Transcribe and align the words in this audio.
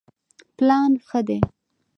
پلان 0.57 0.91
ښه 1.07 1.19
دی. 1.27 1.39